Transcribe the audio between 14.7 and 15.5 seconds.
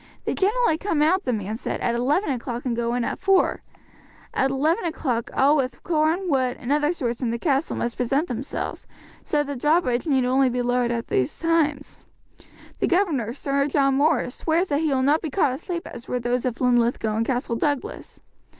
he will not be